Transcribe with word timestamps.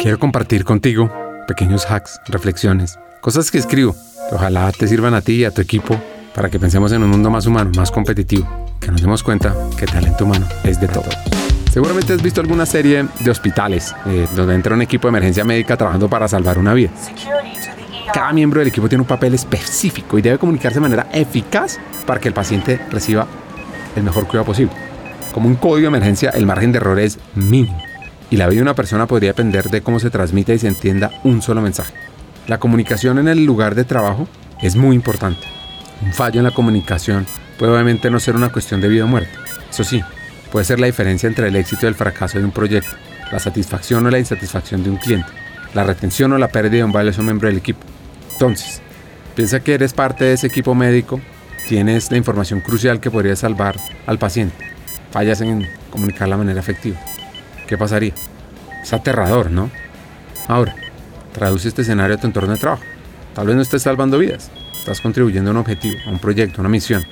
Quiero 0.00 0.20
compartir 0.20 0.64
contigo 0.64 1.10
pequeños 1.48 1.90
hacks, 1.90 2.20
reflexiones, 2.28 3.00
cosas 3.20 3.50
que 3.50 3.58
escribo 3.58 3.96
que 4.28 4.36
ojalá 4.36 4.70
te 4.70 4.86
sirvan 4.86 5.12
a 5.14 5.22
ti 5.22 5.32
y 5.32 5.44
a 5.44 5.50
tu 5.50 5.60
equipo 5.60 6.00
para 6.36 6.48
que 6.48 6.60
pensemos 6.60 6.92
en 6.92 7.02
un 7.02 7.10
mundo 7.10 7.30
más 7.30 7.46
humano, 7.46 7.72
más 7.76 7.90
competitivo, 7.90 8.46
que 8.80 8.92
nos 8.92 9.02
demos 9.02 9.24
cuenta 9.24 9.56
que 9.76 9.86
el 9.86 9.90
talento 9.90 10.24
humano 10.24 10.46
es 10.62 10.80
de 10.80 10.86
todo. 10.86 11.08
Seguramente 11.72 12.12
has 12.12 12.22
visto 12.22 12.40
alguna 12.40 12.64
serie 12.64 13.06
de 13.18 13.30
hospitales 13.30 13.92
eh, 14.06 14.28
donde 14.36 14.54
entra 14.54 14.74
un 14.74 14.82
equipo 14.82 15.08
de 15.08 15.10
emergencia 15.10 15.42
médica 15.42 15.76
trabajando 15.76 16.08
para 16.08 16.28
salvar 16.28 16.58
una 16.58 16.74
vida. 16.74 16.90
Cada 18.14 18.32
miembro 18.32 18.60
del 18.60 18.68
equipo 18.68 18.88
tiene 18.88 19.02
un 19.02 19.08
papel 19.08 19.34
específico 19.34 20.16
y 20.16 20.22
debe 20.22 20.38
comunicarse 20.38 20.76
de 20.76 20.82
manera 20.82 21.08
eficaz 21.12 21.80
para 22.06 22.20
que 22.20 22.28
el 22.28 22.34
paciente 22.34 22.80
reciba 22.92 23.26
el 23.96 24.04
mejor 24.04 24.28
cuidado 24.28 24.46
posible. 24.46 24.72
Como 25.34 25.48
un 25.48 25.56
código 25.56 25.90
de 25.90 25.96
emergencia, 25.96 26.30
el 26.30 26.46
margen 26.46 26.70
de 26.70 26.78
error 26.78 27.00
es 27.00 27.18
mínimo 27.34 27.87
y 28.30 28.36
la 28.36 28.46
vida 28.46 28.56
de 28.56 28.62
una 28.62 28.74
persona 28.74 29.06
podría 29.06 29.30
depender 29.30 29.70
de 29.70 29.82
cómo 29.82 30.00
se 30.00 30.10
transmite 30.10 30.54
y 30.54 30.58
se 30.58 30.68
entienda 30.68 31.10
un 31.24 31.42
solo 31.42 31.60
mensaje. 31.60 31.94
La 32.46 32.58
comunicación 32.58 33.18
en 33.18 33.28
el 33.28 33.44
lugar 33.44 33.74
de 33.74 33.84
trabajo 33.84 34.28
es 34.62 34.76
muy 34.76 34.96
importante. 34.96 35.46
Un 36.02 36.12
fallo 36.12 36.40
en 36.40 36.44
la 36.44 36.50
comunicación 36.50 37.26
puede 37.58 37.72
obviamente 37.72 38.10
no 38.10 38.20
ser 38.20 38.36
una 38.36 38.52
cuestión 38.52 38.80
de 38.80 38.88
vida 38.88 39.04
o 39.04 39.08
muerte. 39.08 39.32
Eso 39.70 39.84
sí, 39.84 40.02
puede 40.50 40.64
ser 40.64 40.80
la 40.80 40.86
diferencia 40.86 41.26
entre 41.26 41.48
el 41.48 41.56
éxito 41.56 41.86
y 41.86 41.88
el 41.88 41.94
fracaso 41.94 42.38
de 42.38 42.44
un 42.44 42.52
proyecto, 42.52 42.90
la 43.32 43.38
satisfacción 43.38 44.06
o 44.06 44.10
la 44.10 44.18
insatisfacción 44.18 44.82
de 44.82 44.90
un 44.90 44.96
cliente, 44.96 45.28
la 45.74 45.84
retención 45.84 46.32
o 46.32 46.38
la 46.38 46.48
pérdida 46.48 46.78
de 46.78 46.84
un 46.84 46.92
valioso 46.92 47.22
miembro 47.22 47.48
del 47.48 47.58
equipo. 47.58 47.80
Entonces, 48.32 48.80
piensa 49.34 49.60
que 49.60 49.74
eres 49.74 49.92
parte 49.92 50.24
de 50.24 50.34
ese 50.34 50.46
equipo 50.46 50.74
médico, 50.74 51.20
tienes 51.68 52.10
la 52.10 52.16
información 52.16 52.60
crucial 52.60 53.00
que 53.00 53.10
podría 53.10 53.36
salvar 53.36 53.76
al 54.06 54.18
paciente. 54.18 54.64
Fallas 55.10 55.40
en 55.40 55.66
comunicar 55.90 56.28
la 56.28 56.36
manera 56.36 56.60
efectiva. 56.60 56.98
¿Qué 57.68 57.76
pasaría? 57.76 58.14
Es 58.82 58.94
aterrador, 58.94 59.50
¿no? 59.50 59.70
Ahora, 60.48 60.74
traduce 61.32 61.68
este 61.68 61.82
escenario 61.82 62.16
a 62.16 62.18
tu 62.18 62.26
entorno 62.26 62.54
de 62.54 62.58
trabajo. 62.58 62.82
Tal 63.34 63.46
vez 63.46 63.56
no 63.56 63.62
estés 63.62 63.82
salvando 63.82 64.18
vidas, 64.18 64.50
estás 64.78 65.02
contribuyendo 65.02 65.50
a 65.50 65.52
un 65.52 65.58
objetivo, 65.58 65.96
a 66.06 66.10
un 66.10 66.18
proyecto, 66.18 66.56
a 66.56 66.60
una 66.62 66.70
misión. 66.70 67.04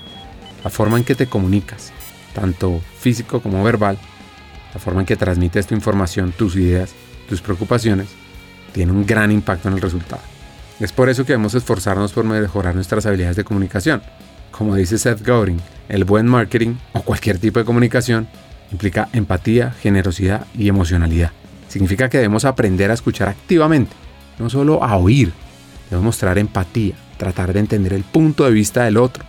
La 0.65 0.71
forma 0.71 0.97
en 0.97 1.05
que 1.05 1.15
te 1.15 1.27
comunicas, 1.27 1.93
tanto 2.35 2.81
físico 2.98 3.43
como 3.43 3.63
verbal, 3.63 3.98
la 4.73 4.81
forma 4.81 5.01
en 5.01 5.07
que 5.07 5.17
transmites 5.17 5.67
tu 5.67 5.75
información, 5.75 6.33
tus 6.33 6.57
ideas, 6.57 6.95
tus 7.29 7.43
preocupaciones, 7.43 8.09
tiene 8.73 8.93
un 8.93 9.05
gran 9.05 9.31
impacto 9.31 9.69
en 9.69 9.75
el 9.75 9.83
resultado. 9.83 10.23
Es 10.81 10.91
por 10.91 11.11
eso 11.11 11.25
que 11.27 11.35
debemos 11.35 11.55
esforzarnos 11.55 12.15
por 12.15 12.25
mejorar 12.25 12.75
nuestras 12.75 13.05
habilidades 13.05 13.37
de 13.37 13.45
comunicación. 13.45 14.03
Como 14.51 14.75
dice 14.75 14.97
Seth 14.97 15.27
Godin, 15.27 15.61
el 15.91 16.05
buen 16.05 16.27
marketing 16.27 16.77
o 16.95 17.03
cualquier 17.03 17.39
tipo 17.39 17.59
de 17.59 17.67
comunicación 17.67 18.27
implica 18.72 19.09
empatía, 19.12 19.72
generosidad 19.83 20.47
y 20.56 20.69
emocionalidad. 20.69 21.33
Significa 21.69 22.09
que 22.09 22.19
debemos 22.19 22.45
aprender 22.45 22.91
a 22.91 22.95
escuchar 22.95 23.28
activamente, 23.28 23.92
no 24.39 24.50
solo 24.50 24.83
a 24.83 24.97
oír. 24.97 25.33
Debemos 25.91 26.06
mostrar 26.06 26.39
empatía, 26.39 26.95
tratar 27.17 27.53
de 27.53 27.61
entender 27.61 27.92
el 27.92 28.05
punto 28.05 28.45
de 28.45 28.50
vista 28.50 28.84
del 28.84 28.97
otro, 28.97 29.25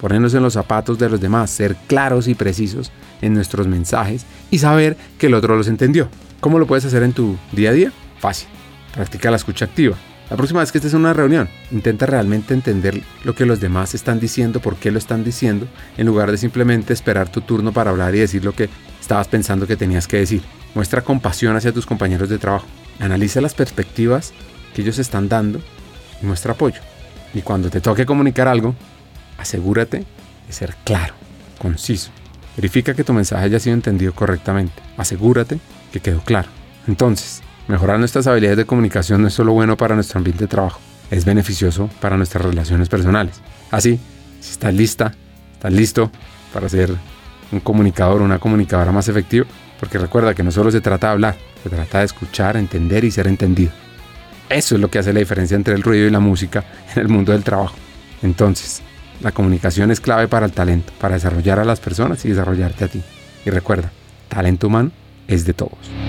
ponernos 0.00 0.34
en 0.34 0.42
los 0.42 0.54
zapatos 0.54 0.98
de 0.98 1.08
los 1.08 1.20
demás, 1.20 1.50
ser 1.50 1.76
claros 1.86 2.28
y 2.28 2.34
precisos 2.34 2.92
en 3.22 3.34
nuestros 3.34 3.66
mensajes 3.66 4.26
y 4.50 4.58
saber 4.58 4.96
que 5.18 5.26
el 5.26 5.34
otro 5.34 5.56
los 5.56 5.68
entendió. 5.68 6.08
¿Cómo 6.40 6.58
lo 6.58 6.66
puedes 6.66 6.84
hacer 6.84 7.02
en 7.02 7.12
tu 7.12 7.36
día 7.52 7.70
a 7.70 7.72
día? 7.72 7.92
Fácil. 8.20 8.48
Practica 8.94 9.30
la 9.30 9.36
escucha 9.36 9.64
activa. 9.64 9.96
La 10.28 10.36
próxima 10.36 10.58
vez 10.60 10.72
que 10.72 10.78
estés 10.78 10.92
en 10.92 11.00
una 11.00 11.12
reunión, 11.12 11.48
intenta 11.70 12.04
realmente 12.04 12.52
entender 12.52 13.00
lo 13.22 13.34
que 13.34 13.46
los 13.46 13.60
demás 13.60 13.94
están 13.94 14.18
diciendo, 14.18 14.60
por 14.60 14.74
qué 14.74 14.90
lo 14.90 14.98
están 14.98 15.22
diciendo, 15.22 15.68
en 15.96 16.06
lugar 16.06 16.32
de 16.32 16.36
simplemente 16.36 16.92
esperar 16.92 17.28
tu 17.28 17.42
turno 17.42 17.72
para 17.72 17.90
hablar 17.90 18.12
y 18.14 18.18
decir 18.18 18.44
lo 18.44 18.52
que 18.52 18.68
estabas 19.00 19.28
pensando 19.28 19.68
que 19.68 19.76
tenías 19.76 20.08
que 20.08 20.16
decir. 20.16 20.42
Muestra 20.74 21.02
compasión 21.02 21.54
hacia 21.54 21.72
tus 21.72 21.86
compañeros 21.86 22.28
de 22.28 22.38
trabajo. 22.38 22.66
Analiza 22.98 23.40
las 23.40 23.54
perspectivas 23.54 24.32
que 24.74 24.82
ellos 24.82 24.98
están 24.98 25.28
dando 25.28 25.60
y 26.20 26.26
muestra 26.26 26.54
apoyo. 26.54 26.80
Y 27.32 27.42
cuando 27.42 27.70
te 27.70 27.80
toque 27.80 28.04
comunicar 28.04 28.48
algo, 28.48 28.74
asegúrate 29.38 30.04
de 30.46 30.52
ser 30.52 30.74
claro, 30.82 31.14
conciso. 31.58 32.10
Verifica 32.56 32.94
que 32.94 33.04
tu 33.04 33.12
mensaje 33.12 33.44
haya 33.44 33.60
sido 33.60 33.74
entendido 33.74 34.12
correctamente. 34.12 34.82
Asegúrate 34.96 35.60
que 35.92 36.00
quedó 36.00 36.20
claro. 36.22 36.48
Entonces, 36.88 37.42
Mejorar 37.68 37.98
nuestras 37.98 38.28
habilidades 38.28 38.58
de 38.58 38.64
comunicación 38.64 39.22
no 39.22 39.28
es 39.28 39.34
solo 39.34 39.52
bueno 39.52 39.76
para 39.76 39.96
nuestro 39.96 40.18
ambiente 40.18 40.44
de 40.44 40.48
trabajo, 40.48 40.80
es 41.10 41.24
beneficioso 41.24 41.90
para 42.00 42.16
nuestras 42.16 42.44
relaciones 42.44 42.88
personales. 42.88 43.40
Así, 43.72 43.98
si 44.40 44.52
estás 44.52 44.72
lista, 44.72 45.14
estás 45.54 45.72
listo 45.72 46.12
para 46.52 46.68
ser 46.68 46.94
un 47.50 47.60
comunicador 47.60 48.22
o 48.22 48.24
una 48.24 48.38
comunicadora 48.38 48.92
más 48.92 49.08
efectivo, 49.08 49.46
porque 49.80 49.98
recuerda 49.98 50.32
que 50.32 50.44
no 50.44 50.52
solo 50.52 50.70
se 50.70 50.80
trata 50.80 51.08
de 51.08 51.12
hablar, 51.14 51.36
se 51.62 51.68
trata 51.68 51.98
de 51.98 52.04
escuchar, 52.04 52.56
entender 52.56 53.02
y 53.02 53.10
ser 53.10 53.26
entendido. 53.26 53.72
Eso 54.48 54.76
es 54.76 54.80
lo 54.80 54.88
que 54.88 55.00
hace 55.00 55.12
la 55.12 55.18
diferencia 55.18 55.56
entre 55.56 55.74
el 55.74 55.82
ruido 55.82 56.06
y 56.06 56.10
la 56.10 56.20
música 56.20 56.64
en 56.94 57.02
el 57.02 57.08
mundo 57.08 57.32
del 57.32 57.42
trabajo. 57.42 57.74
Entonces, 58.22 58.80
la 59.20 59.32
comunicación 59.32 59.90
es 59.90 60.00
clave 60.00 60.28
para 60.28 60.46
el 60.46 60.52
talento, 60.52 60.92
para 61.00 61.14
desarrollar 61.14 61.58
a 61.58 61.64
las 61.64 61.80
personas 61.80 62.24
y 62.24 62.28
desarrollarte 62.28 62.84
a 62.84 62.88
ti. 62.88 63.02
Y 63.44 63.50
recuerda, 63.50 63.90
talento 64.28 64.68
humano 64.68 64.92
es 65.26 65.44
de 65.44 65.52
todos. 65.52 66.05